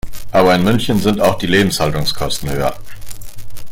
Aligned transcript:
Aber 0.31 0.55
in 0.55 0.63
München 0.63 0.97
sind 0.97 1.21
auch 1.21 1.37
die 1.37 1.45
Lebenshaltungskosten 1.45 2.49
höher. 2.49 2.73